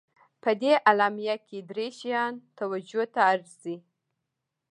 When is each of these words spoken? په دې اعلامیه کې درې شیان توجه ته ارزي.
په 0.43 0.51
دې 0.61 0.73
اعلامیه 0.87 1.35
کې 1.47 1.59
درې 1.69 1.87
شیان 1.99 2.33
توجه 2.57 3.03
ته 3.13 3.21
ارزي. 3.31 3.75